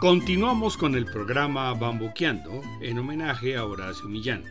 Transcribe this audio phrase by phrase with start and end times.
[0.00, 4.42] Continuamos con el programa Bambuqueando en homenaje a Horacio Millán.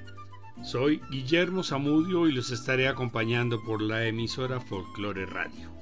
[0.64, 5.77] Soy Guillermo Zamudio y los estaré acompañando por la emisora Folklore Radio.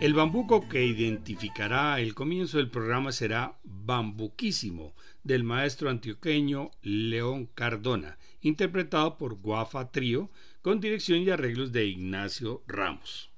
[0.00, 4.94] El bambuco que identificará el comienzo del programa será Bambuquísimo
[5.24, 10.30] del maestro antioqueño León Cardona, interpretado por Guafa Trío
[10.62, 13.32] con dirección y arreglos de Ignacio Ramos.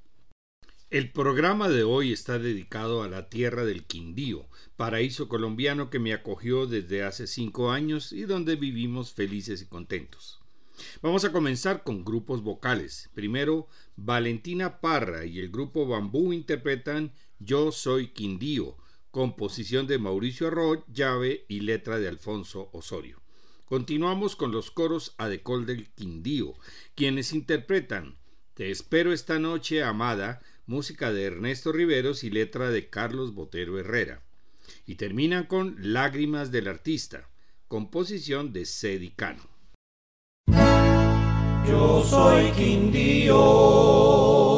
[0.91, 6.12] El programa de hoy está dedicado a la tierra del Quindío, paraíso colombiano que me
[6.12, 10.40] acogió desde hace cinco años y donde vivimos felices y contentos.
[11.02, 13.11] Vamos a comenzar con grupos vocales.
[13.15, 18.77] Primero, Valentina Parra y el grupo Bambú interpretan Yo Soy Quindío,
[19.11, 23.20] composición de Mauricio Arroyo, llave y letra de Alfonso Osorio.
[23.65, 26.55] Continuamos con los coros Adecol del Quindío,
[26.95, 28.19] quienes interpretan
[28.55, 34.23] Te espero esta noche, amada, música de Ernesto Riveros y letra de Carlos Botero Herrera
[34.86, 37.28] y terminan con Lágrimas del Artista,
[37.69, 39.50] composición de Cedicano.
[41.69, 44.50] Yo soy Quindío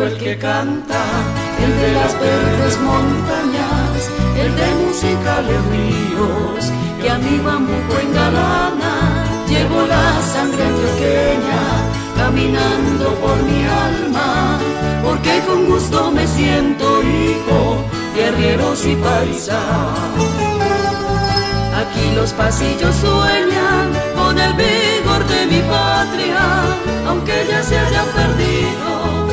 [0.00, 1.04] el que canta,
[1.62, 9.82] el de las verdes montañas, el de musicales ríos, que a mi bambuco engalana, llevo
[9.86, 11.62] la sangre pequeña,
[12.16, 14.58] caminando por mi alma,
[15.04, 20.32] porque con gusto me siento hijo de arrieros y paisanos.
[21.82, 26.38] Aquí los pasillos sueñan con el vigor de mi patria,
[27.06, 29.31] aunque ya se hayan perdido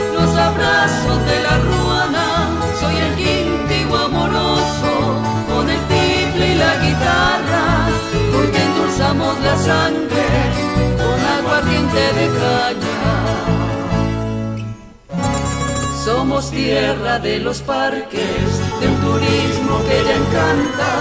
[0.50, 2.28] abrazos de la ruana,
[2.80, 4.92] soy el quintigo amoroso,
[5.50, 7.66] con el tiple y la guitarra,
[8.34, 10.28] porque endulzamos la sangre
[11.02, 13.00] con aguardiente de caña.
[16.06, 18.48] Somos tierra de los parques,
[18.82, 20.92] del turismo que ya encanta,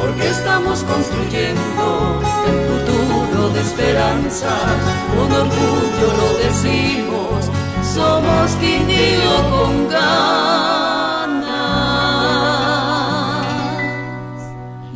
[0.00, 1.86] porque estamos construyendo
[2.50, 4.52] el futuro de esperanza,
[5.14, 7.50] con orgullo lo decimos
[8.00, 10.20] somos Quindío con ganas.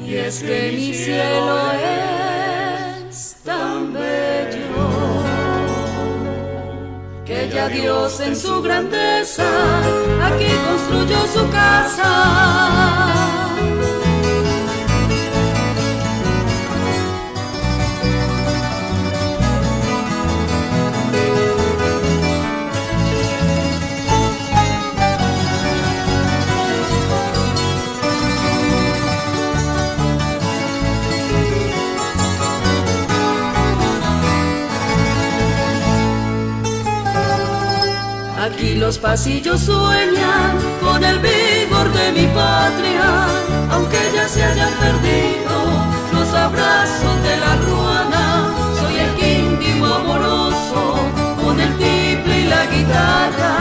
[0.06, 1.58] Y es que mi cielo
[3.08, 4.86] es tan bello
[7.26, 9.48] que ya Dios en su grandeza
[10.28, 13.43] aquí construyó su casa.
[38.84, 43.26] Los pasillos sueñan con el vigor de mi patria,
[43.70, 45.56] aunque ya se hayan perdido
[46.12, 48.24] los abrazos de la ruana.
[48.78, 50.96] Soy el quindio amoroso
[51.42, 53.56] con el tiple y la guitarra,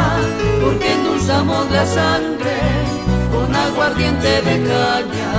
[0.62, 2.58] porque endulzamos la sangre
[3.32, 5.34] con aguardiente de caña.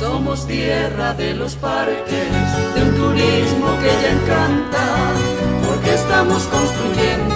[0.00, 2.32] Somos tierra de los parques,
[2.74, 5.33] de un turismo que ya encanta
[5.94, 7.34] estamos construyendo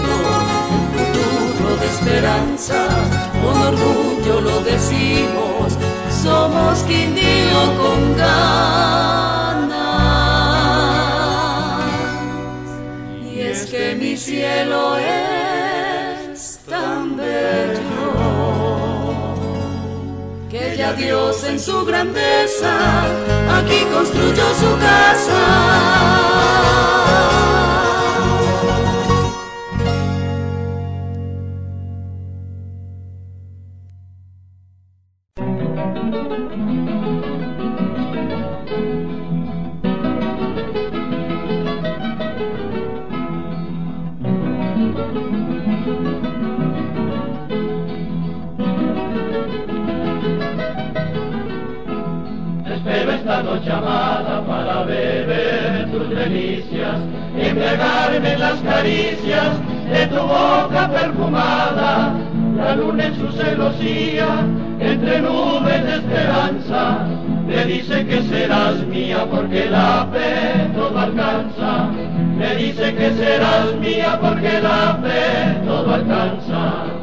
[0.71, 2.89] un futuro de esperanza,
[3.43, 5.79] con orgullo lo decimos,
[6.23, 9.79] somos Quindío con ganas.
[13.23, 17.79] Y es que mi cielo es tan bello
[20.51, 22.73] que ya Dios en su grandeza
[23.57, 26.49] aquí construyó su casa.
[58.79, 59.59] Caricias
[59.91, 62.15] de tu boca perfumada,
[62.57, 64.47] la luna en su celosía,
[64.79, 67.05] entre nubes de esperanza,
[67.45, 71.89] me dice que serás mía porque la fe todo alcanza,
[72.37, 76.98] me dice que serás mía porque la fe todo alcanza.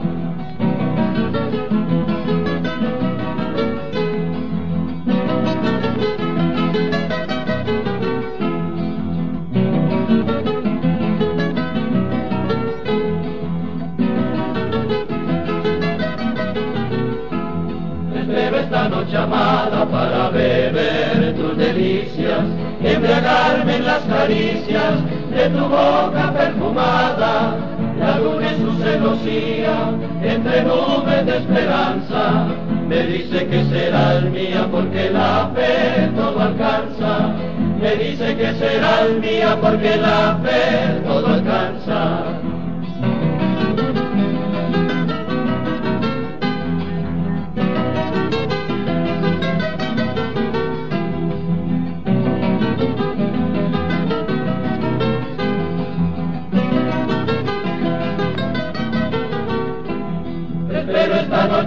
[25.49, 27.57] Tu boca perfumada,
[27.99, 32.47] la luna en su celosía, entre nubes de esperanza,
[32.87, 37.33] me dice que serás mía porque la fe todo alcanza,
[37.81, 40.94] me dice que serás mía porque la fe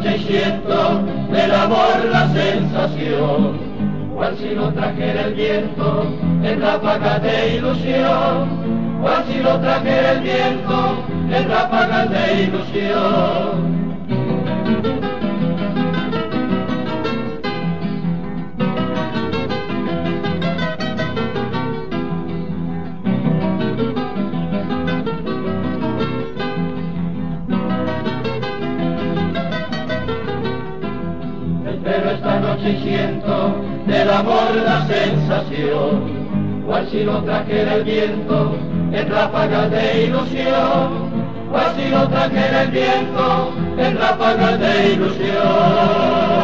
[0.08, 3.58] noche siento del amor la sensación,
[4.14, 6.06] cual si lo trajera el viento
[6.42, 13.77] en ráfagas de ilusión, cual si lo trajera el viento en ráfagas de ilusión.
[32.76, 33.54] Siento
[33.86, 38.56] del amor la sensación, cual si lo trajera el viento
[38.92, 41.10] en ráfagas de ilusión,
[41.50, 46.37] cual si lo trajera el viento en ráfagas de ilusión.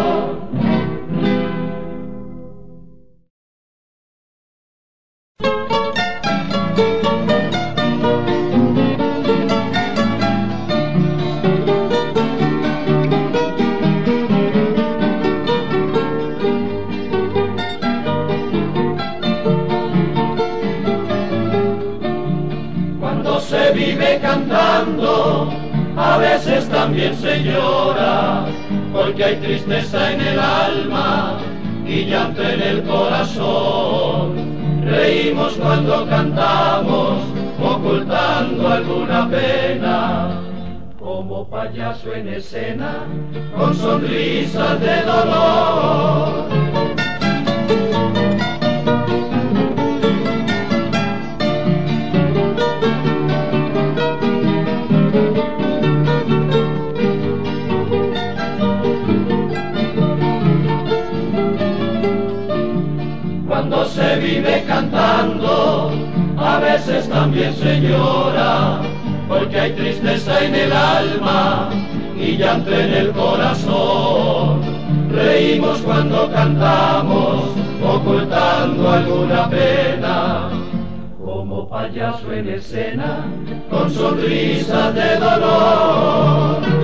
[26.84, 28.44] También se llora,
[28.92, 31.38] porque hay tristeza en el alma
[31.86, 34.34] y llanto en el corazón.
[34.84, 37.22] Reímos cuando cantamos,
[37.58, 40.42] ocultando alguna pena,
[41.00, 43.06] como payaso en escena,
[43.56, 46.44] con sonrisas de dolor.
[64.24, 65.90] Vive cantando,
[66.38, 68.80] a veces también se llora,
[69.28, 71.68] porque hay tristeza en el alma
[72.18, 74.62] y llanto en el corazón.
[75.10, 77.50] Reímos cuando cantamos,
[77.84, 80.48] ocultando alguna pena,
[81.22, 83.26] como payaso en escena,
[83.70, 86.83] con sonrisas de dolor.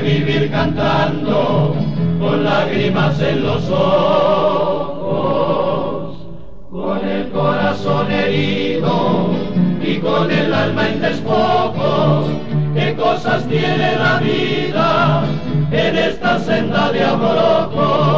[0.00, 1.74] Vivir cantando
[2.18, 4.96] con lágrimas en los ojos,
[6.70, 9.30] con el corazón herido
[9.84, 12.26] y con el alma en despojos.
[12.74, 15.24] ¿Qué cosas tiene la vida
[15.70, 18.11] en esta senda de abrojos?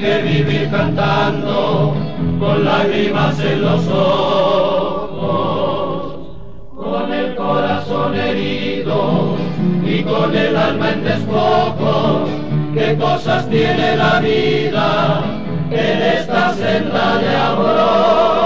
[0.00, 1.94] Que vivir cantando
[2.38, 5.26] con lágrimas en los ojos,
[6.74, 9.36] con el corazón herido
[9.84, 12.30] y con el alma en despojos.
[12.72, 15.22] ¿Qué cosas tiene la vida
[15.70, 18.39] en esta senda de amor?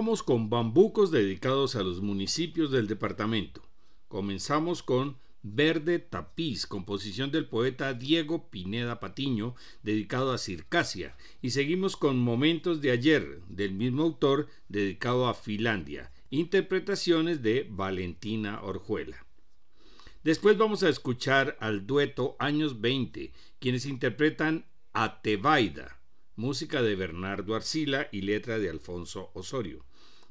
[0.00, 3.60] Continuamos con bambucos dedicados a los municipios del departamento.
[4.08, 11.98] Comenzamos con Verde Tapiz, composición del poeta Diego Pineda Patiño, dedicado a Circasia, y seguimos
[11.98, 19.26] con Momentos de ayer, del mismo autor, dedicado a Finlandia, interpretaciones de Valentina Orjuela.
[20.24, 24.64] Después vamos a escuchar al dueto Años 20, quienes interpretan
[24.94, 26.00] a Tebaida,
[26.36, 29.84] música de Bernardo Arcila y letra de Alfonso Osorio.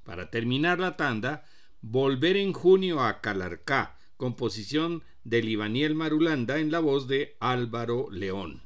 [0.10, 1.46] Para terminar la tanda,
[1.82, 8.64] Volver en junio a Calarcá, composición de Libaniel Marulanda en la voz de Álvaro León.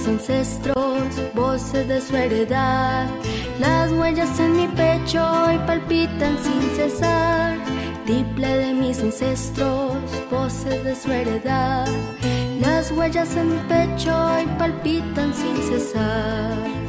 [0.00, 3.06] Mis ancestros, voces de su heredad,
[3.58, 7.58] las huellas en mi pecho hoy palpitan sin cesar.
[8.06, 9.96] Tiple de mis ancestros,
[10.30, 11.86] voces de su heredad
[12.60, 16.79] las huellas en mi pecho y palpitan sin cesar.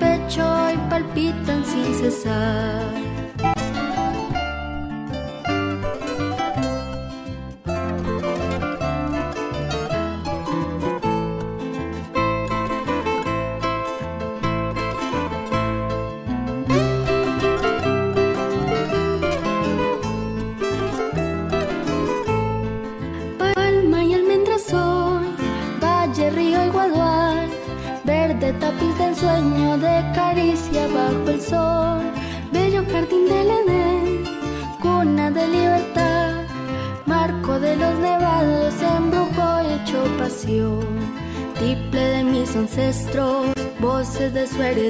[0.00, 0.69] Pecho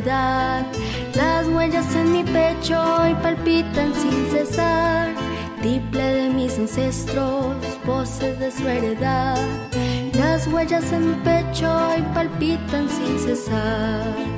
[0.06, 5.10] Las huellas en mi pecho y palpitan sin cesar.
[5.60, 7.54] Triple de mis ancestros,
[7.84, 9.36] voces de su heredad.
[10.14, 14.29] Las huellas en mi pecho y palpitan sin cesar.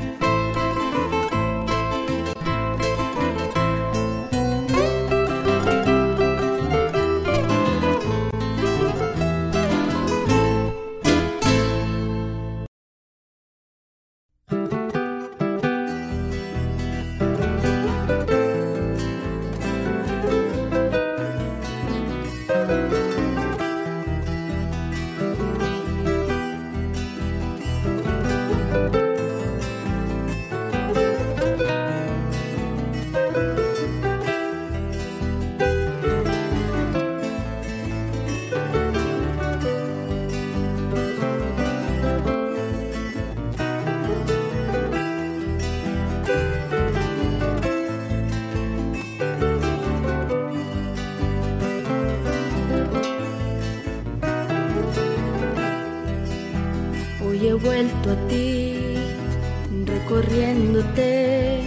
[57.51, 58.95] Vuelto a ti,
[59.85, 61.61] recorriéndote.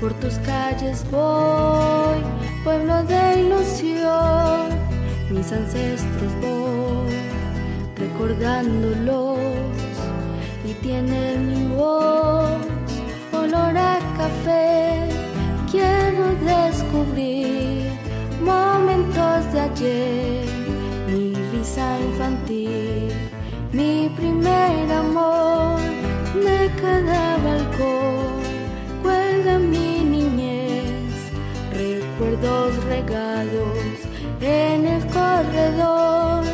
[0.00, 2.18] Por tus calles voy,
[2.64, 4.68] pueblo de ilusión,
[5.30, 7.14] mis ancestros voy,
[7.96, 9.38] recordándolos.
[10.68, 12.60] Y tiene mi voz
[13.32, 15.08] olor a café.
[15.70, 17.92] Quiero descubrir
[18.42, 20.44] momentos de ayer,
[21.06, 23.09] mi risa infantil
[23.72, 25.78] mi primer amor
[26.34, 28.40] de cada balcón.
[29.00, 31.14] Cuelga mi niñez,
[31.72, 33.78] recuerdos regados
[34.40, 36.44] en el corredor.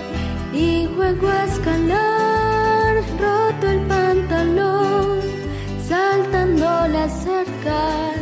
[0.53, 5.21] Y juego a escalar, roto el pantalón,
[5.89, 8.16] saltando las cercas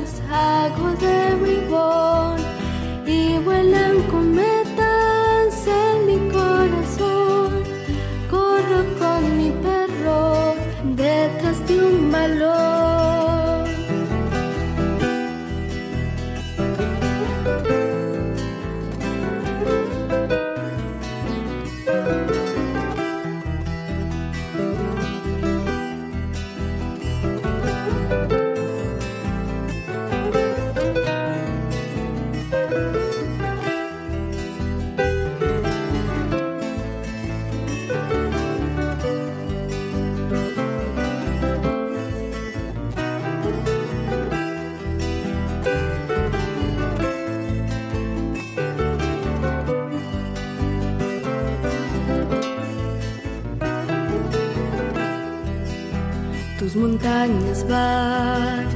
[56.76, 58.66] montañas van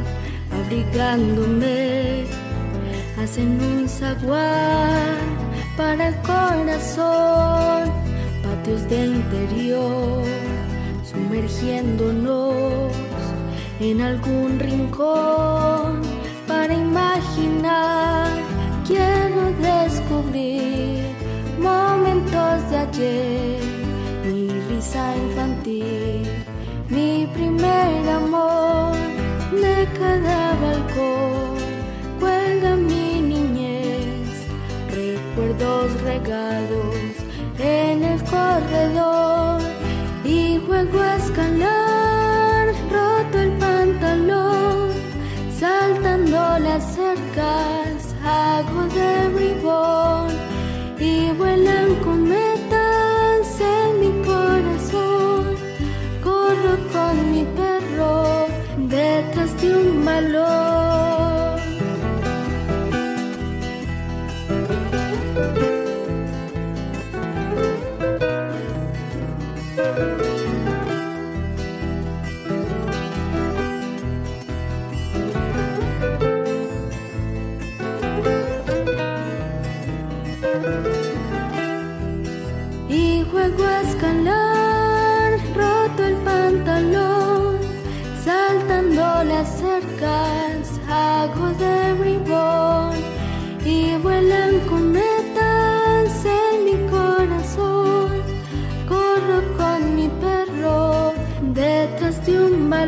[0.52, 2.24] abrigándome,
[3.20, 5.18] hacen un zaguán
[5.76, 7.90] para el corazón,
[8.42, 10.24] patios de interior,
[11.04, 12.92] sumergiéndonos
[13.80, 16.02] en algún rincón
[16.46, 18.28] para imaginar,
[18.86, 21.04] quiero descubrir
[21.60, 23.60] momentos de ayer,
[24.24, 26.37] mi risa infantil
[27.38, 28.96] primer amor
[29.64, 31.56] de cada balcón.
[32.18, 34.28] Cuelga mi niñez,
[34.90, 37.14] recuerdos regados
[37.58, 39.60] en el corredor
[40.24, 41.17] y juego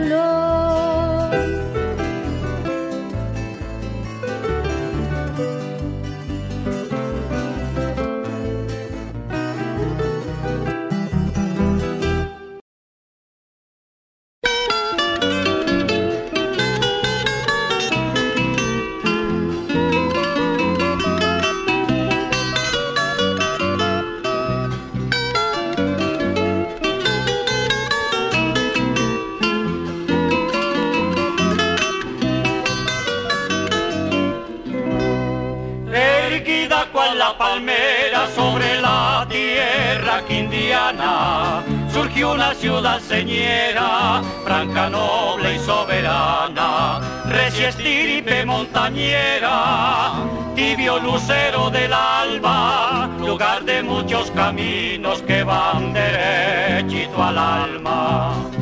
[0.08, 0.29] de
[42.32, 50.12] una ciudad señera, franca, noble y soberana, recia estirpe montañera,
[50.54, 58.59] tibio lucero del alba, lugar de muchos caminos que van derechito al alma.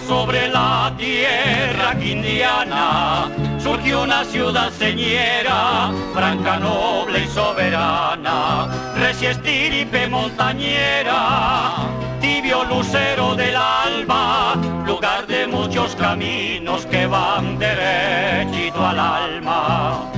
[0.00, 11.76] Sobre la tierra quindiana, surgió una ciudad señera, franca, noble y soberana, recia estirpe montañera,
[12.20, 14.56] tibio lucero del alba,
[14.86, 20.13] lugar de muchos caminos que van derechito al alma.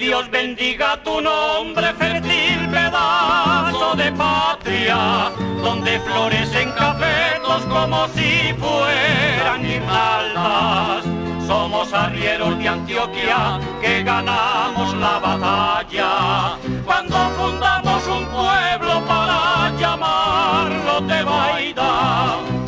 [0.00, 5.30] Dios bendiga tu nombre, fértil pedazo de patria,
[5.62, 11.04] donde florecen cafetos como si fueran guirnaldas,
[11.46, 16.56] somos arrieros de Antioquia que ganamos la batalla.
[16.86, 22.59] Cuando fundamos un pueblo para llamarlo de Baida.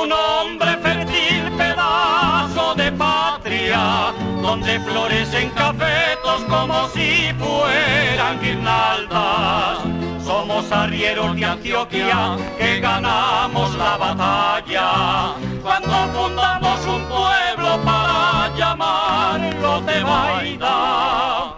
[0.00, 9.78] Tu nombre, fértil pedazo de patria, donde florecen cafetos como si fueran guirnaldas.
[10.24, 20.02] Somos arrieros de Antioquia que ganamos la batalla, cuando fundamos un pueblo para llamarlo de
[20.02, 21.56] Baida.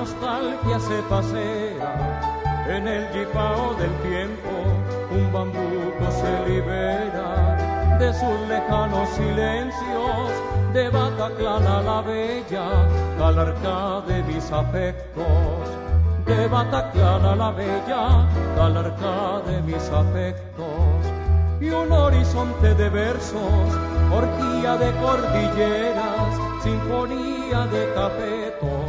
[0.00, 1.92] Nostalgia se pasea.
[2.66, 4.52] En el jipao del tiempo,
[5.10, 7.28] un bambuco se libera
[7.98, 10.30] de sus lejanos silencios,
[10.72, 12.66] de Bataclan a la bella,
[13.18, 15.64] calarca de mis afectos.
[16.24, 18.02] De Bataclan a la bella,
[18.56, 21.00] calarca de mis afectos.
[21.60, 23.68] Y un horizonte de versos,
[24.20, 26.30] orgía de cordilleras,
[26.62, 28.79] sinfonía de cafetos,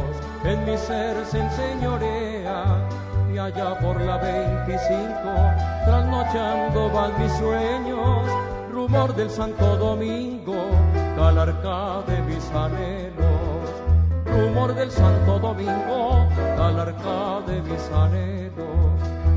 [0.44, 2.64] en mi ser se enseñorea.
[3.32, 4.78] Y allá por la 25,
[5.86, 8.28] trasnochando van mis sueños,
[8.70, 10.66] rumor del Santo Domingo,
[11.16, 13.72] calarca de mis anhelos.
[14.26, 16.26] Rumor del Santo Domingo,
[16.56, 18.66] calarca de mis anhelos.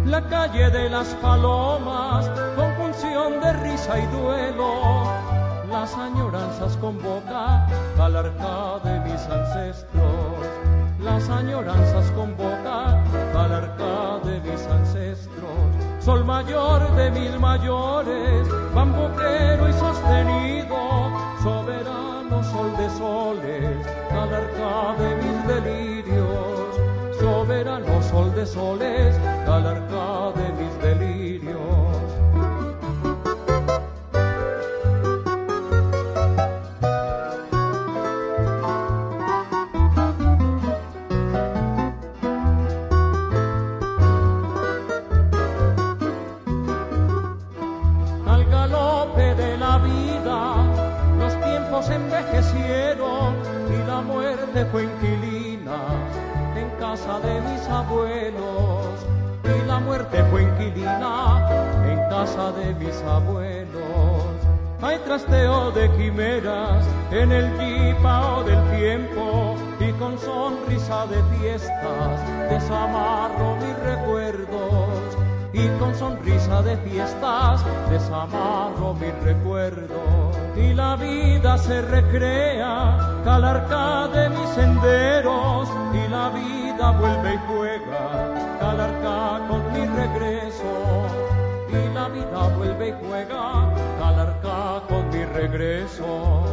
[0.06, 5.06] La calle de las palomas, conjunción de risa y duelo
[5.76, 7.68] las añoranzas convoca
[8.00, 10.55] al arca de mis ancestros.
[11.06, 13.00] Las añoranzas convoca
[13.36, 15.54] al arca de mis ancestros.
[16.00, 20.76] Sol mayor de mil mayores, bambuquero y sostenido,
[21.44, 27.20] soberano sol de soles, al arca de mis delirios.
[27.20, 29.16] Soberano sol de soles,
[29.48, 31.05] al arca de mis delirios.
[54.64, 55.76] Fue inquilina
[56.56, 59.06] en casa de mis abuelos.
[59.44, 61.46] Y la muerte fue inquilina
[61.86, 64.24] en casa de mis abuelos.
[64.82, 73.56] Hay trasteo de quimeras en el jipao del tiempo y con sonrisa de fiestas desamarro
[73.58, 75.25] mis recuerdos
[75.56, 80.32] y con sonrisa de fiestas desamarro mi recuerdo.
[80.56, 88.58] Y la vida se recrea calarca de mis senderos y la vida vuelve y juega
[88.60, 90.74] calarca con mi regreso.
[91.70, 96.44] Y la vida vuelve y juega calarca con mi regreso.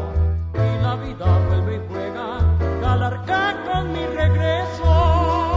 [0.55, 2.39] Y la vida vuelve y juega
[2.81, 5.52] calarca con mi regreso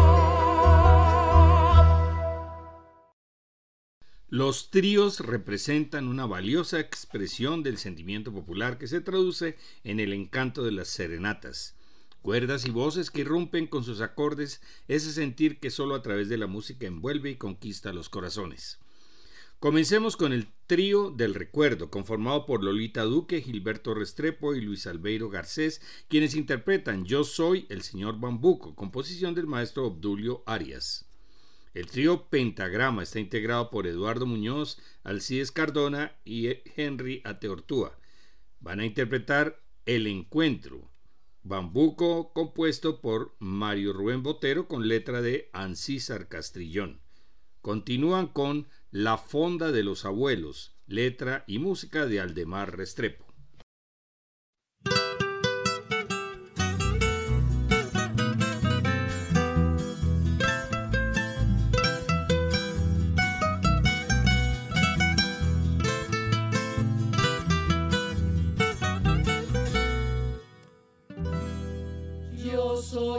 [4.36, 10.66] Los tríos representan una valiosa expresión del sentimiento popular que se traduce en el encanto
[10.66, 11.74] de las serenatas.
[12.22, 16.38] Cuerdas y voces que irrumpen con sus acordes ese sentir que solo a través de
[16.38, 18.78] la música envuelve y conquista los corazones.
[19.62, 25.30] Comencemos con el trío del recuerdo, conformado por Lolita Duque, Gilberto Restrepo y Luis Albeiro
[25.30, 31.06] Garcés, quienes interpretan Yo soy el señor Bambuco, composición del maestro Obdulio Arias.
[31.76, 38.00] El trío Pentagrama está integrado por Eduardo Muñoz, Alcides Cardona y Henry Ateortúa.
[38.62, 40.90] Van a interpretar El Encuentro,
[41.44, 47.02] Bambuco compuesto por Mario Rubén Botero con letra de Ancísar Castrillón.
[47.62, 53.25] Continúan con La Fonda de los Abuelos, letra y música de Aldemar Restrepo.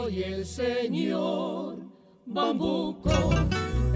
[0.07, 1.79] Soy el Señor
[2.25, 3.11] Bambuco,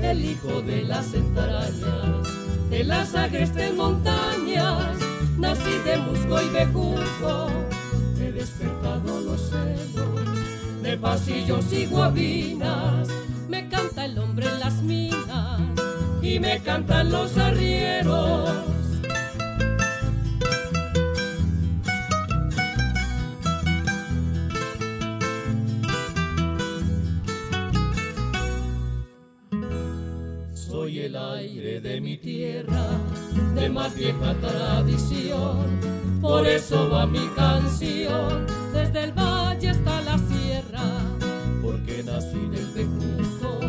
[0.02, 2.28] el hijo de las entrañas,
[2.70, 4.98] de las agrestes montañas,
[5.38, 7.48] nací de musgo y bejuco,
[8.20, 13.08] he despertado los celos de pasillos y guabinas,
[13.48, 15.62] me canta el hombre en las minas
[16.22, 18.81] y me cantan los arrieros.
[33.90, 35.80] Vieja tradición,
[36.22, 40.84] por eso va mi canción, desde el valle hasta la sierra,
[41.62, 43.60] porque nací del Bejuco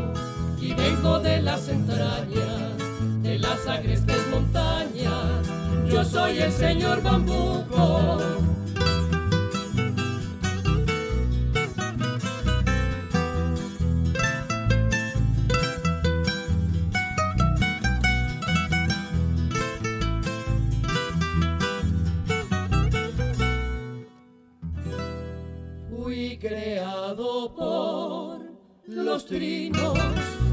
[0.61, 2.79] y vengo de las entrañas,
[3.23, 5.49] de las agrestes montañas,
[5.89, 8.19] yo soy el señor Bambuco.
[28.95, 29.95] Los trinos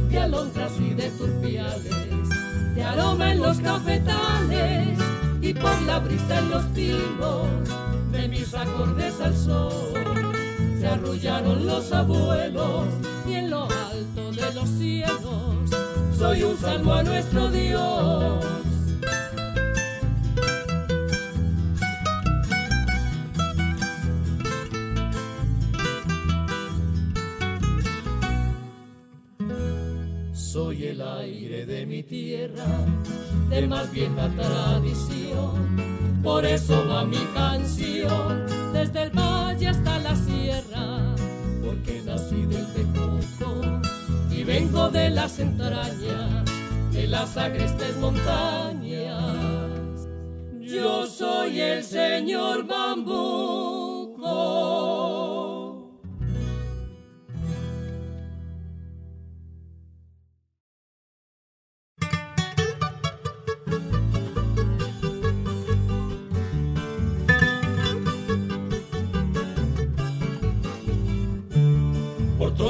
[0.09, 2.29] de alondras y de turpiales,
[2.75, 4.97] de aroma en los cafetales
[5.41, 7.47] y por la brisa en los pinos,
[8.11, 10.33] de mis acordes al sol.
[10.79, 12.87] Se arrullaron los abuelos
[13.27, 15.69] y en lo alto de los cielos
[16.17, 18.45] soy un salmo a nuestro Dios.
[32.03, 32.65] Tierra,
[33.49, 35.77] de más vieja tradición.
[36.23, 41.15] Por eso va mi canción, desde el valle hasta la sierra,
[41.63, 43.61] porque nací del Tejuco
[44.31, 46.45] y vengo de las entrañas,
[46.91, 48.79] de las agrestes montañas.
[50.59, 53.99] Yo soy el señor Bambuco.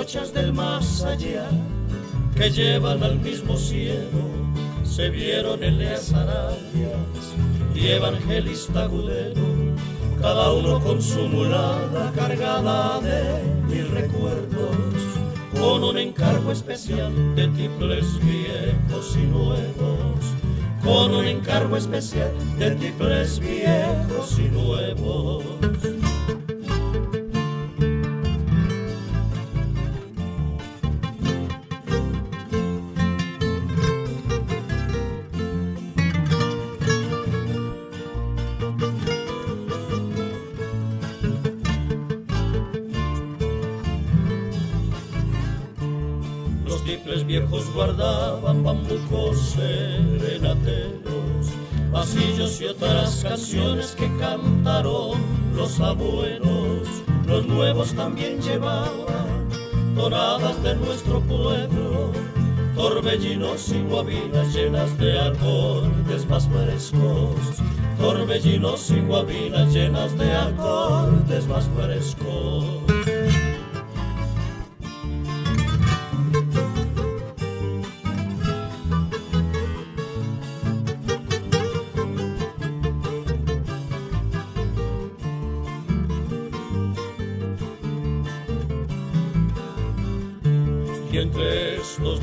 [0.09, 1.47] Del más allá
[2.35, 4.25] que llevan al mismo cielo,
[4.83, 6.55] se vieron Eleas Arabias
[7.75, 9.43] y Evangelista Agudero,
[10.19, 14.75] cada uno con su mulada cargada de mil recuerdos,
[15.53, 20.25] con un encargo especial de tiples viejos y nuevos,
[20.83, 25.43] con un encargo especial de tiples viejos y nuevos.
[53.29, 55.19] Canciones que cantaron
[55.55, 56.87] los abuelos.
[57.27, 59.47] Los nuevos también llevaban
[59.95, 62.11] tonadas de nuestro pueblo,
[62.75, 67.35] torbellinos y guabinas llenas de acordes más frescos.
[67.99, 72.98] Torbellinos y guabinas llenas de acordes más frescos.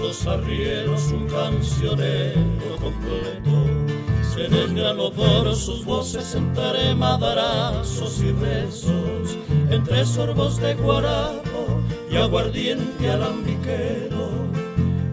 [0.07, 3.51] Dos arrieros un cancionero completo.
[4.23, 9.37] Se desgranó por sus voces entre madarazos y rezos,
[9.69, 14.29] entre sorbos de guarapo y aguardiente alambiquero,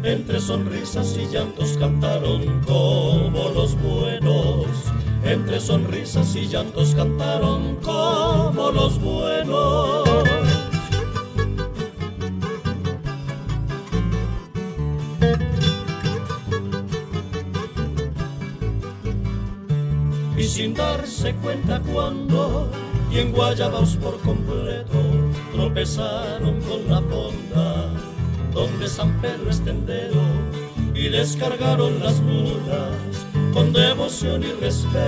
[0.03, 4.67] entre sonrisas y llantos cantaron como los buenos,
[5.23, 10.32] entre sonrisas y llantos cantaron como los buenos.
[20.53, 22.69] Sin darse cuenta cuando
[23.11, 24.99] y en Guayabaos por completo
[25.51, 27.89] tropezaron con la fonda
[28.53, 29.63] donde San Pedro es
[30.93, 35.01] y descargaron las mulas con devoción y respeto.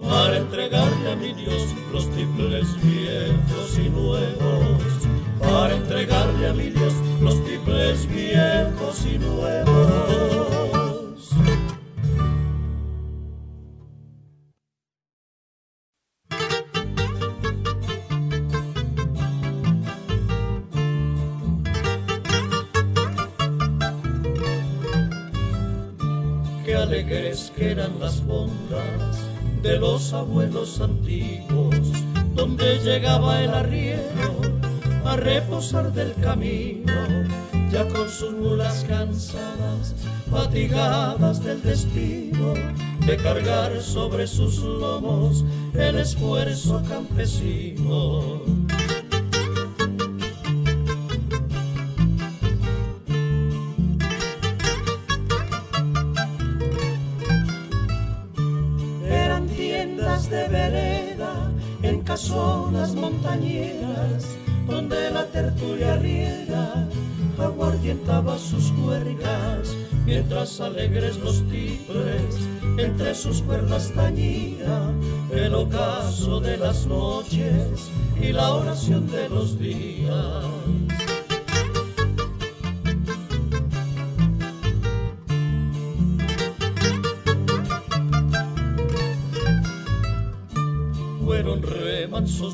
[0.00, 4.47] para entregarle a mi Dios los triples viejos y nuevos,
[30.80, 31.92] antiguos,
[32.34, 34.40] donde llegaba el arriero
[35.04, 36.92] a reposar del camino,
[37.70, 39.94] ya con sus mulas cansadas,
[40.30, 42.54] fatigadas del destino,
[43.06, 48.67] de cargar sobre sus lomos el esfuerzo campesino.
[70.38, 72.48] Mientras alegres los tigres
[72.78, 74.92] entre sus cuerdas tañía
[75.32, 77.90] el ocaso de las noches
[78.22, 80.44] y la oración de los días.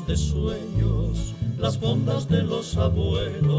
[0.07, 3.54] de sueños, las bondas de los abuelos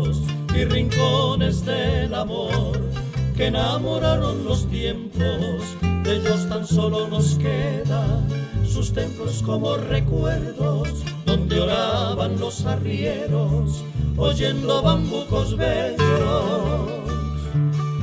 [3.37, 5.63] que enamoraron los tiempos.
[6.03, 8.27] De ellos tan solo nos quedan
[8.67, 13.85] sus templos como recuerdos donde oraban los arrieros
[14.17, 16.91] oyendo bambucos bellos.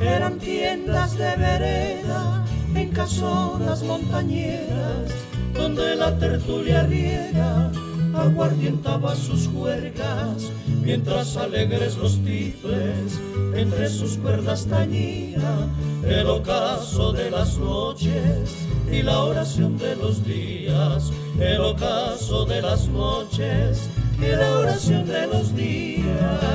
[0.00, 2.44] Eran tiendas de vereda
[2.74, 5.12] en casonas montañeras
[5.54, 7.70] donde la tertulia riega
[8.14, 10.50] aguardientaba sus juergas,
[10.82, 13.18] mientras alegres los tifles
[13.54, 15.68] entre sus cuerdas tañía
[16.04, 22.88] el ocaso de las noches y la oración de los días, el ocaso de las
[22.88, 23.88] noches
[24.18, 26.54] y la oración de los días.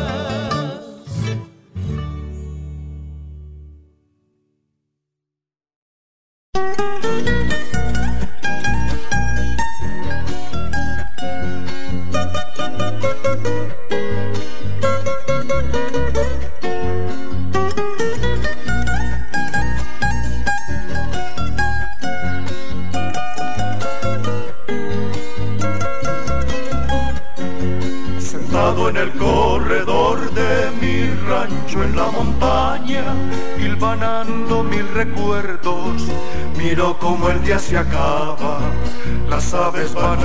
[39.79, 40.19] Aves van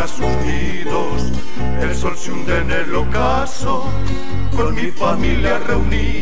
[0.44, 1.32] nidos,
[1.80, 3.84] el sol se hunde en el ocaso,
[4.56, 6.13] con mi familia reunida,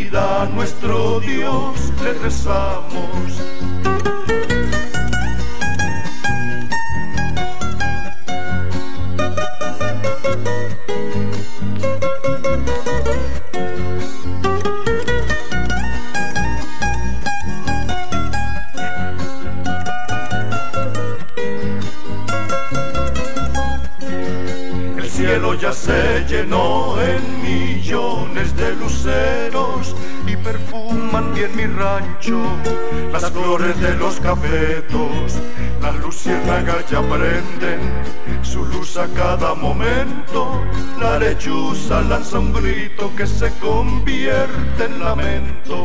[41.93, 45.82] lechuza lanza un grito que se convierte en lamento.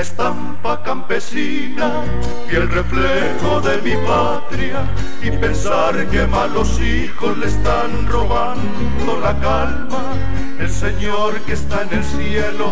[0.00, 2.02] Estampa campesina
[2.50, 4.82] y el reflejo de mi patria
[5.22, 10.14] y pensar que malos hijos le están robando la calma
[10.60, 12.70] el Señor que está en el cielo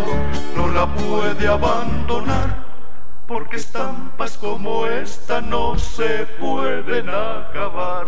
[0.54, 2.66] no la puede abandonar,
[3.26, 8.04] porque estampas como esta no se pueden acabar.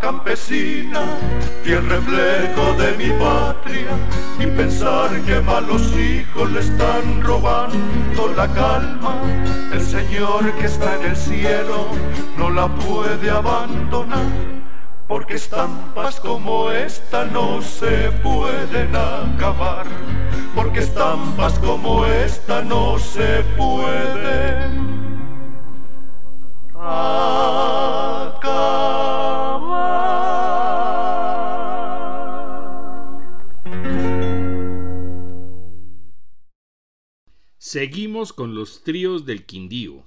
[0.00, 1.02] Campesina,
[1.62, 3.92] fiel reflejo de mi patria,
[4.38, 9.14] y pensar que malos hijos le están robando la calma.
[9.72, 11.88] El Señor que está en el cielo
[12.38, 14.26] no la puede abandonar,
[15.06, 19.86] porque estampas como esta no se pueden acabar,
[20.54, 24.96] porque estampas como esta no se pueden
[37.68, 40.06] Seguimos con los tríos del Quindío.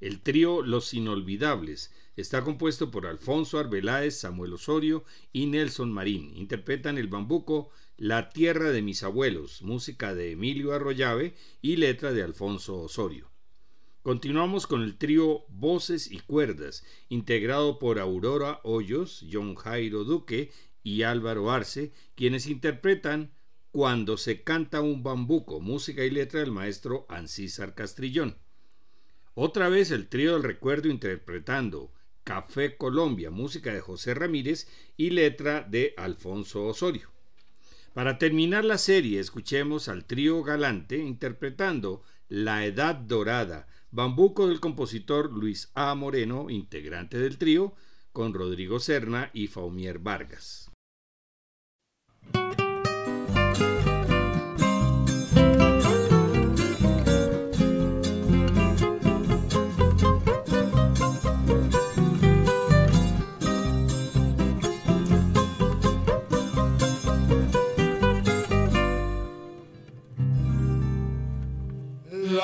[0.00, 6.34] El trío Los Inolvidables está compuesto por Alfonso Arbeláez, Samuel Osorio y Nelson Marín.
[6.34, 12.22] Interpretan el bambuco La Tierra de mis abuelos, música de Emilio Arroyave y letra de
[12.22, 13.30] Alfonso Osorio.
[14.00, 20.52] Continuamos con el trío Voces y Cuerdas, integrado por Aurora Hoyos, John Jairo Duque
[20.82, 23.34] y Álvaro Arce, quienes interpretan
[23.74, 28.38] Cuando se canta un bambuco, música y letra del maestro Ancísar Castrillón.
[29.34, 35.66] Otra vez el trío del recuerdo interpretando Café Colombia, música de José Ramírez y letra
[35.68, 37.10] de Alfonso Osorio.
[37.94, 45.32] Para terminar la serie, escuchemos al trío Galante interpretando La Edad Dorada, Bambuco del compositor
[45.32, 45.96] Luis A.
[45.96, 47.74] Moreno, integrante del trío,
[48.12, 50.70] con Rodrigo Serna y Faumier Vargas.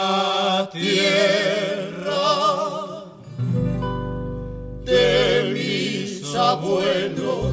[0.00, 1.90] La tierra
[6.40, 7.52] abuelos,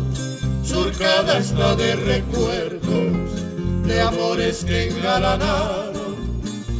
[0.64, 6.16] surcada está de recuerdos, de amores que engalanaron,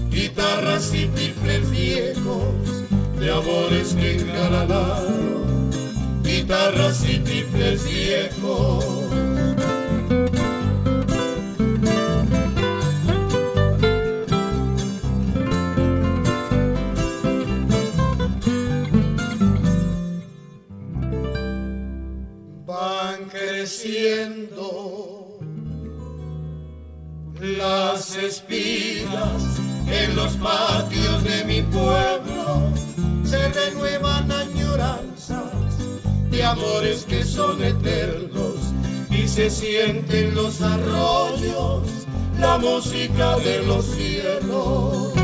[0.10, 2.88] guitarras y pifles viejos,
[3.20, 5.70] de amores que engalanaron,
[6.24, 8.86] guitarras y pifles viejos.
[27.40, 32.72] Las espigas en los patios de mi pueblo
[33.24, 35.78] se renuevan añoranzas
[36.30, 38.74] de amores que son eternos
[39.10, 41.90] y se sienten los arroyos
[42.40, 45.17] la música de los cielos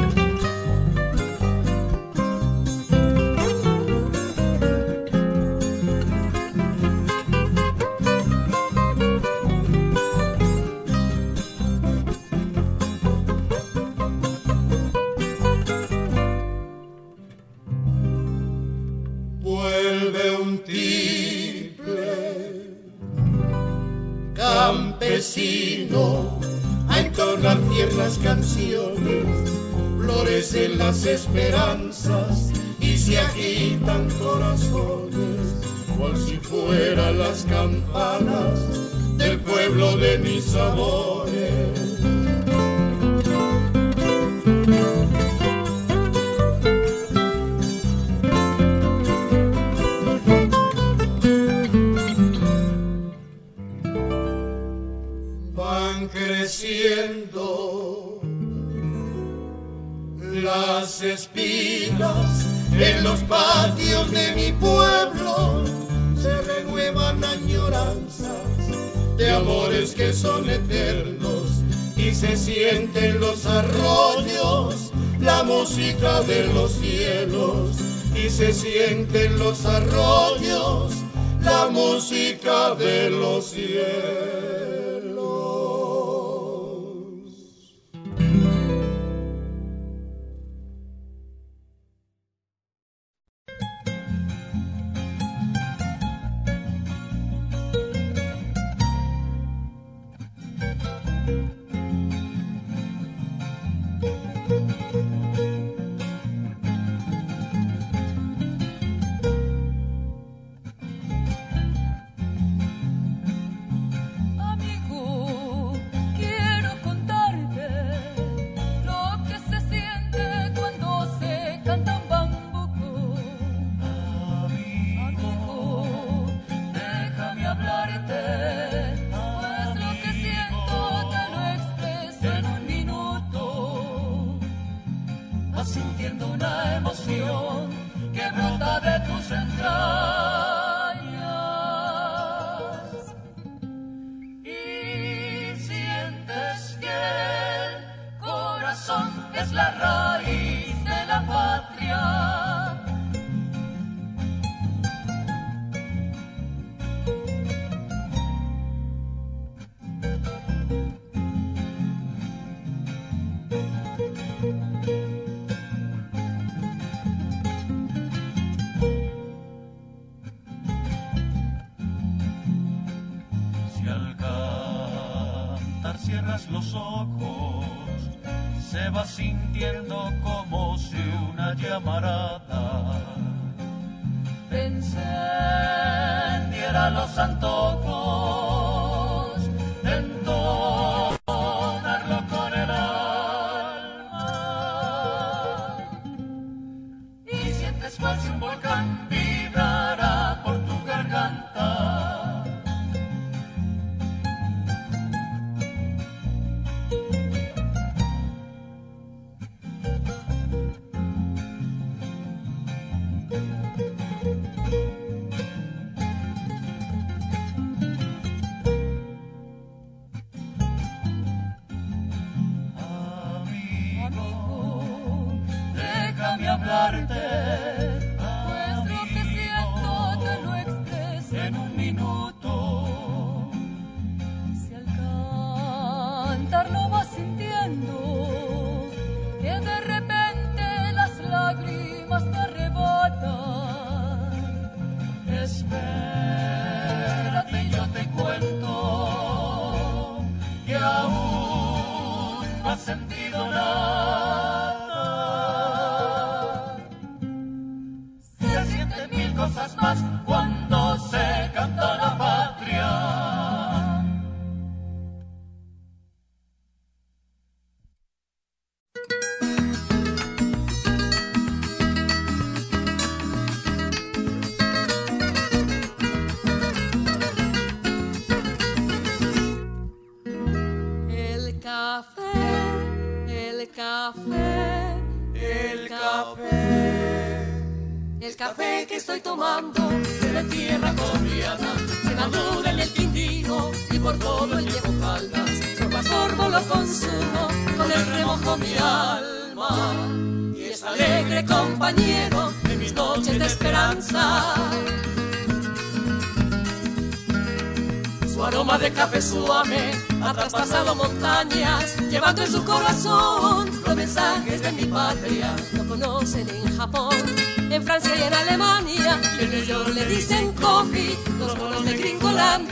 [31.03, 31.82] florecen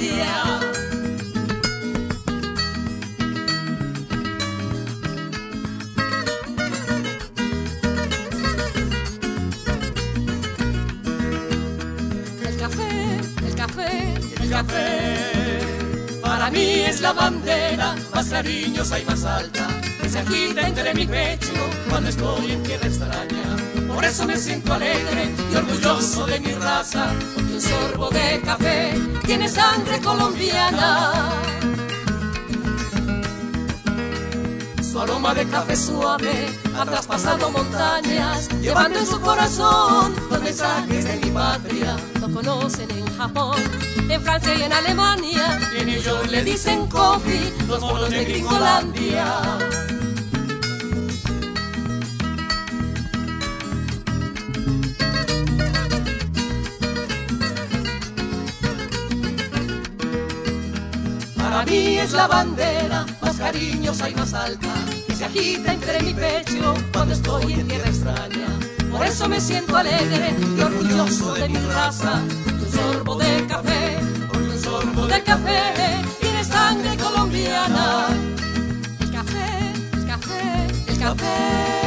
[0.02, 0.08] El
[12.58, 15.60] café, el café, el café.
[16.24, 19.68] Para mí es la bandera más cariñosa y más alta
[20.02, 21.54] que se agita entre mi pecho
[21.88, 23.71] cuando estoy en tierra extraña.
[23.94, 28.94] Por eso me siento alegre y orgulloso de mi raza, porque un sorbo de café
[29.26, 31.12] tiene sangre colombiana.
[34.82, 41.16] Su aroma de café suave ha traspasado montañas, llevando en su corazón los mensajes de
[41.18, 41.96] mi patria.
[42.20, 43.58] Lo conocen en Japón,
[44.10, 45.60] en Francia y en Alemania.
[45.78, 49.42] Y en New le dicen coffee, los monos de Gringolandia.
[62.04, 64.74] Es la bandera más cariñosa y más alta
[65.08, 68.48] que se agita entre mi pecho cuando estoy en tierra extraña.
[68.92, 72.22] Por eso me siento alegre y orgulloso de mi raza.
[72.60, 74.00] Un sorbo de café,
[74.34, 75.74] un sorbo de café
[76.20, 78.08] tiene sangre colombiana.
[79.00, 81.81] El café, el café, el café.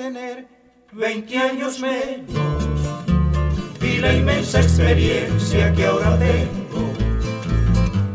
[0.00, 0.48] Tener
[0.92, 2.82] 20 años menos
[3.82, 6.90] y la inmensa experiencia que ahora tengo,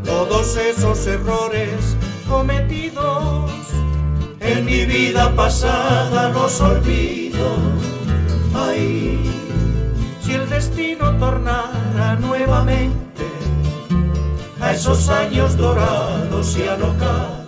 [0.04, 1.96] todos esos errores
[2.28, 3.52] cometidos
[4.40, 7.56] en mi vida pasada los olvido.
[8.56, 9.20] Ay,
[10.22, 13.28] si el destino tornara nuevamente
[14.60, 17.46] a esos años dorados y alocados,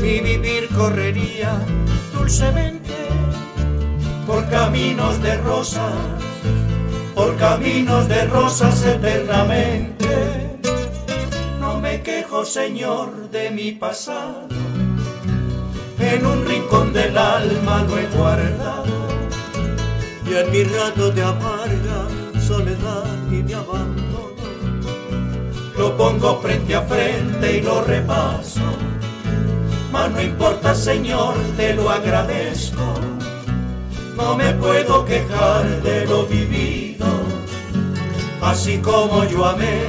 [0.00, 1.56] mi vivir correría
[2.30, 2.79] dulcemente
[4.26, 5.94] por caminos de rosas,
[7.14, 10.58] por caminos de rosas eternamente.
[11.80, 14.48] me quejo, Señor, de mi pasado.
[15.98, 19.00] En un rincón del alma lo he guardado.
[20.26, 22.08] Y en mi rato de amarga
[22.46, 24.30] soledad y de abandono,
[25.78, 28.60] lo pongo frente a frente y lo repaso.
[29.92, 32.94] Mas no importa, Señor, te lo agradezco.
[34.20, 37.06] No me puedo quejar de lo vivido,
[38.42, 39.80] así como yo amé,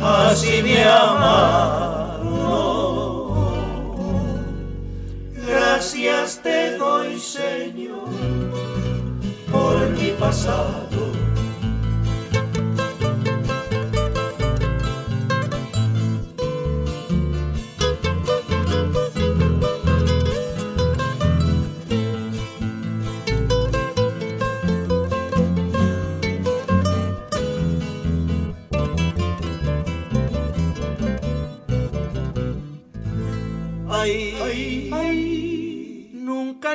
[0.00, 2.18] así me amaron.
[5.46, 8.08] Gracias te doy, Señor,
[9.50, 11.27] por mi pasado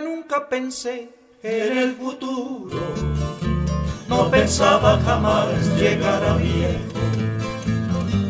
[0.02, 1.10] nunca pensé
[1.42, 2.80] en el futuro.
[4.08, 5.48] No pensaba jamás
[5.78, 7.00] llegar a viejo.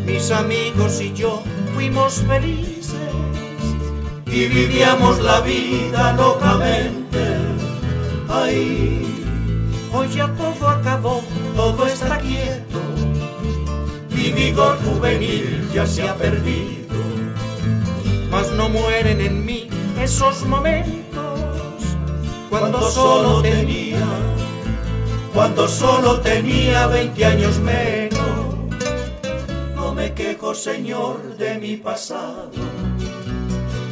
[0.06, 1.42] Mis amigos y yo
[1.74, 2.94] fuimos felices
[4.28, 7.38] y vivíamos la vida locamente.
[8.30, 9.06] Ay,
[9.94, 11.22] hoy ya todo acabó,
[11.56, 12.82] todo está quieto.
[14.10, 16.83] Mi vigor juvenil ya se ha perdido,
[18.34, 19.70] mas no mueren en mí
[20.02, 21.04] esos momentos
[22.50, 24.08] cuando solo tenía,
[25.36, 28.56] cuando solo tenía 20 años menos.
[29.76, 32.50] No me quejo, Señor, de mi pasado,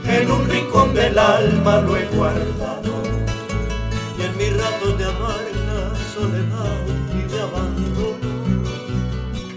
[0.07, 2.93] en un rincón del alma lo he guardado.
[4.17, 6.83] Y en mis ratos de amarga soledad
[7.13, 8.63] y de abandono,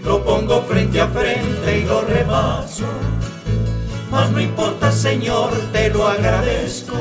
[0.03, 2.85] lo pongo frente a frente y lo repaso.
[4.11, 6.95] Mas no importa, Señor, te lo agradezco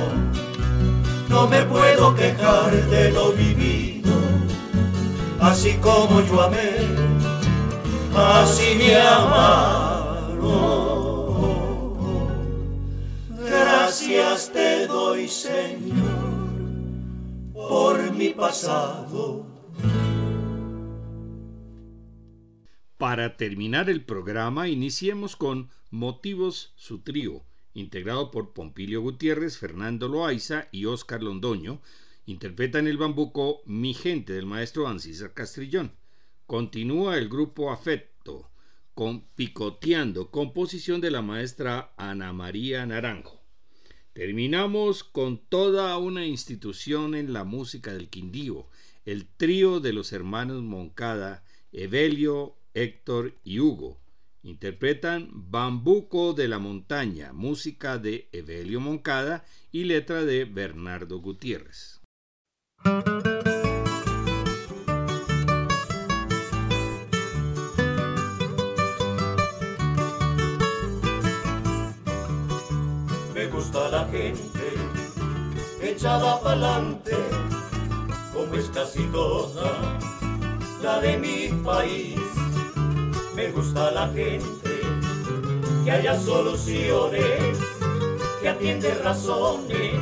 [1.35, 4.13] no me puedo quejar de lo vivido,
[5.41, 6.77] así como yo amé,
[8.17, 10.45] así me amaron.
[13.45, 16.45] Gracias te doy, Señor,
[17.53, 19.44] por mi pasado.
[22.99, 30.69] Para terminar el programa, iniciemos con Motivos su trío integrado por Pompilio Gutiérrez, Fernando Loaiza
[30.71, 31.83] y Óscar Londoño,
[32.25, 35.93] interpreta en el bambuco Mi gente del maestro Ancísar Castrillón.
[36.47, 38.49] Continúa el grupo Afecto
[38.95, 43.43] con Picoteando, composición de la maestra Ana María Naranjo.
[44.13, 48.69] Terminamos con toda una institución en la música del Quindío,
[49.05, 51.43] el trío de los hermanos Moncada,
[51.73, 54.01] Evelio, Héctor y Hugo,
[54.43, 62.03] Interpretan Bambuco de la Montaña, música de Evelio Moncada y letra de Bernardo Gutiérrez.
[73.33, 74.75] Me gusta la gente
[75.81, 77.17] echada pa'lante,
[78.35, 79.99] como es casi toda
[80.83, 82.44] la de mi país
[83.35, 84.81] me gusta la gente,
[85.85, 87.59] que haya soluciones,
[88.41, 89.95] que atiende razones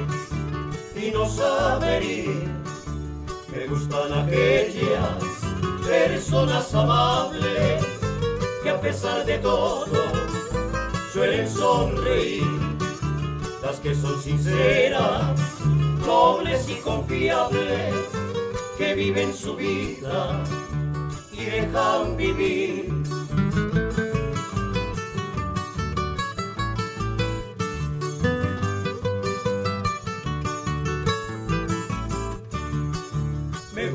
[0.94, 2.50] y no sabe ir.
[3.54, 5.24] Me gustan aquellas
[5.86, 7.84] personas amables
[8.62, 9.86] que a pesar de todo
[11.12, 12.46] suelen sonreír.
[13.62, 15.36] Las que son sinceras,
[16.06, 17.94] nobles y confiables,
[18.76, 20.42] que viven su vida
[21.32, 22.92] y dejan vivir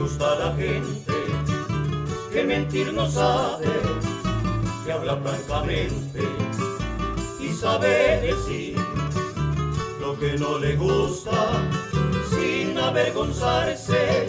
[0.07, 1.13] gusta la gente
[2.31, 3.67] que mentir no sabe,
[4.85, 6.21] que habla francamente
[7.41, 8.77] y sabe decir
[9.99, 11.61] lo que no le gusta
[12.29, 14.27] sin avergonzarse.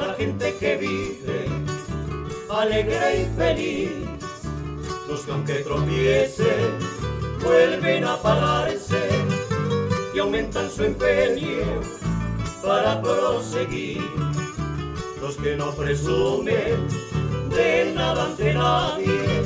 [0.00, 1.44] La gente que vive
[2.48, 3.90] alegre y feliz,
[5.08, 6.78] los que aunque tropiecen
[7.44, 9.10] vuelven a pararse
[10.14, 11.82] y aumentan su empeño
[12.62, 14.25] para proseguir
[15.26, 16.86] los que no presumen
[17.50, 19.42] de nada ante nadie,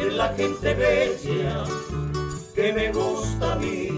[0.00, 1.64] es la gente bella
[2.54, 3.90] que me gusta a mí.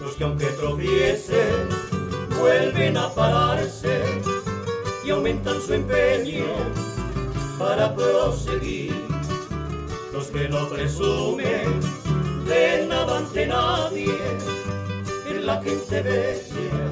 [0.00, 1.68] Los que aunque tropiecen,
[2.40, 4.00] vuelven a pararse
[5.04, 6.46] y aumentan su empeño
[7.58, 9.01] para proseguir.
[10.30, 11.80] Que no presumen
[12.46, 14.16] de nada ante nadie,
[15.26, 16.90] en la gente bella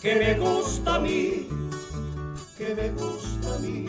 [0.00, 1.48] que me gusta a mí,
[2.56, 3.86] que me gusta a mí.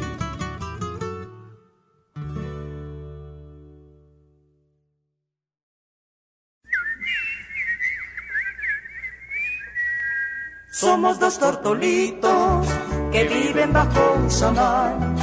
[10.71, 12.67] Somos dos tortolitos
[13.13, 15.15] que viven bajo un samán.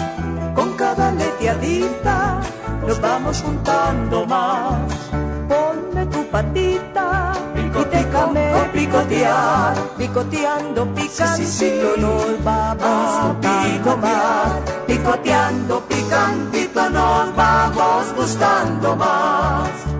[0.55, 2.41] Con cada leteadita
[2.87, 4.81] nos vamos juntando más.
[5.49, 9.75] Ponme tu patita y déjame picotear.
[9.97, 14.53] Picoteando, picantito nos vamos juntando más.
[14.87, 19.94] Picoteando, picantito nos vamos gustando más.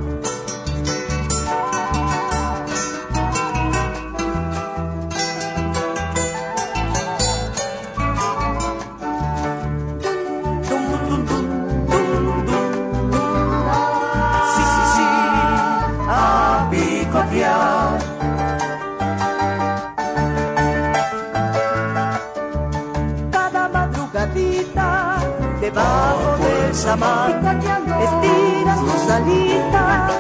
[26.87, 30.13] Estiras tus alitas,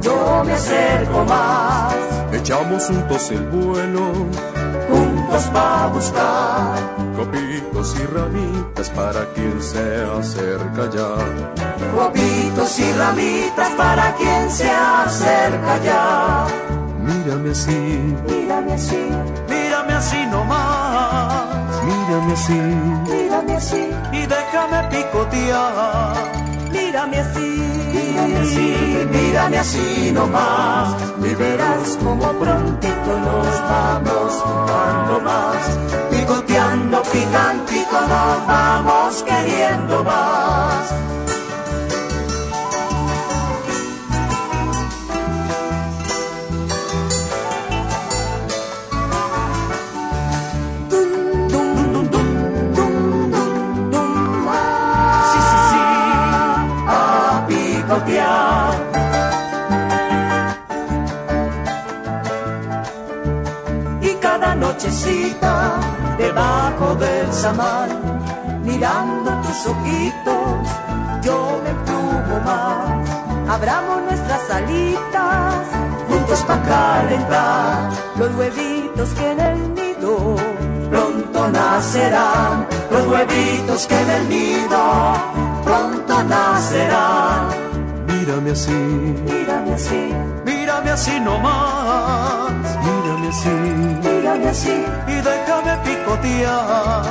[0.00, 1.94] yo me acerco más.
[2.32, 4.12] Echamos juntos el vuelo,
[4.90, 6.76] juntos pa' buscar
[7.14, 11.14] copitos y ramitas para quien se acerca ya.
[11.94, 16.46] Copitos y ramitas para quien se acerca ya.
[17.00, 19.08] Mírame así, mírame así,
[19.48, 21.44] mírame así nomás.
[21.84, 22.60] Mírame así,
[23.08, 23.87] mírame así
[24.28, 26.14] déjame picotear.
[26.70, 27.50] Mírame así,
[27.94, 30.94] mírame así, mírame así nomás.
[31.22, 35.78] Y verás como prontito nos vamos jugando más.
[36.10, 41.07] Picoteando, picantito nos vamos queriendo más.
[66.38, 67.90] Debajo del samán,
[68.62, 70.68] mirando tus ojitos,
[71.22, 73.08] yo me plumo más.
[73.48, 75.66] Abramos nuestras alitas,
[76.08, 77.90] juntos para calentar.
[78.18, 80.36] Los huevitos que en el nido
[80.90, 82.66] pronto nacerán.
[82.90, 84.80] Los huevitos que en el nido
[85.64, 87.48] pronto nacerán.
[88.06, 90.14] Mírame así, mírame así,
[90.44, 92.52] mírame así nomás,
[92.84, 97.02] mírame así, mírame así y déjame picotear,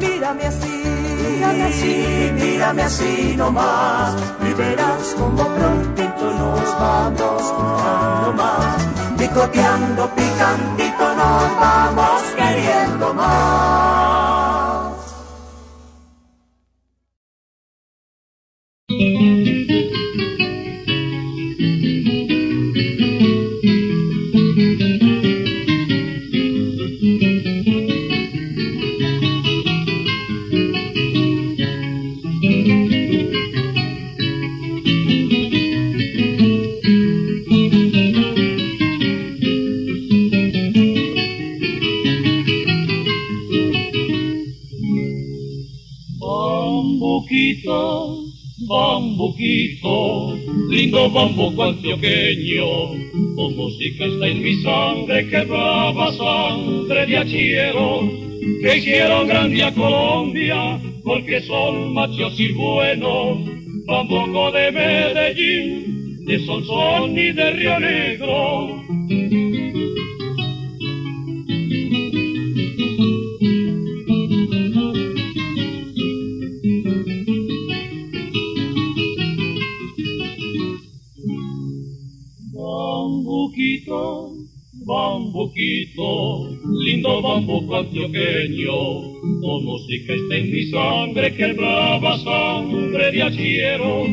[0.00, 0.82] mírame así,
[1.22, 4.16] mírame así, mírame así nomás.
[4.40, 8.86] Y verás como prontito nos vamos juntando más,
[9.16, 13.05] picoteando, picantito nos vamos queriendo
[51.06, 52.66] lindo bambuco antioqueño,
[53.36, 58.10] tu música está en mi sangre, que brava sangre de achiero,
[58.62, 63.38] que hicieron grande a Colombia, porque son machos y buenos,
[63.86, 68.75] bambuco de Medellín, de Sonsón y de Río Negro.
[88.56, 94.06] Antioqueño, tu música está en mi sangre, que brava sangre de achiero,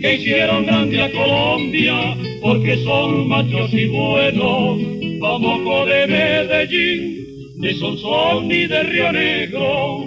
[0.00, 4.78] que hicieron grande a Colombia, porque son machos y buenos,
[5.20, 10.03] bambuco de Medellín, de Sonsón y de Río Negro.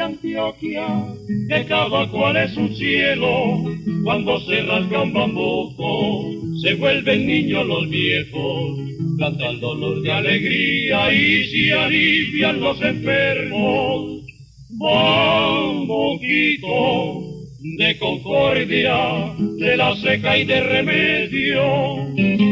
[0.00, 0.86] Antioquia,
[1.48, 3.64] que cada cual es un cielo,
[4.04, 6.30] cuando se rasga un bambuco,
[6.60, 8.78] se vuelven niños los viejos,
[9.18, 14.22] cantan dolor de alegría y se alivian los enfermos.
[14.70, 16.02] Bambuquito
[17.78, 22.51] de concordia, de la seca y de remedio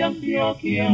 [0.00, 0.88] Antioquia,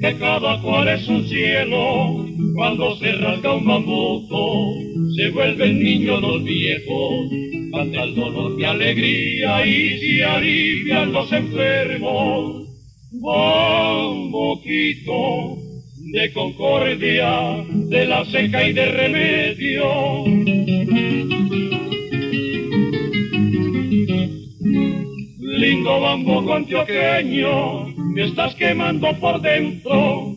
[0.00, 4.74] que cada cual es un cielo, cuando se rasga un bambuco,
[5.16, 7.30] se vuelven niños los viejos,
[7.72, 12.68] canta el dolor de alegría y se alivian los enfermos.
[13.12, 14.88] Bambuquito
[16.12, 20.24] de concordia, de la seca y de remedio.
[25.38, 30.34] Lindo bambuco antioqueño, me estás quemando por dentro.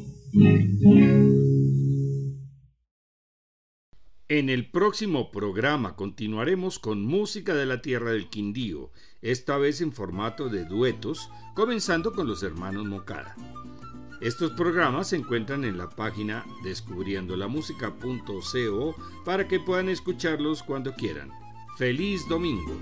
[4.27, 8.91] En el próximo programa continuaremos con música de la tierra del Quindío,
[9.21, 13.35] esta vez en formato de duetos, comenzando con los hermanos Mocara.
[14.21, 18.95] Estos programas se encuentran en la página descubriendolamusica.co
[19.25, 21.29] para que puedan escucharlos cuando quieran.
[21.77, 22.77] ¡Feliz domingo!